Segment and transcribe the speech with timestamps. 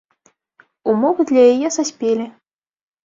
[0.95, 2.25] Умовы для яе саспелі.